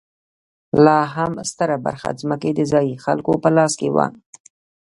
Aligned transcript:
لا 0.85 0.99
هم 1.15 1.31
ستره 1.49 1.75
برخه 1.85 2.09
ځمکې 2.21 2.51
د 2.55 2.59
ځايي 2.71 2.95
خلکو 3.05 3.31
په 3.43 3.49
لاس 3.55 3.73
کې 3.79 3.89
وه. 3.95 4.05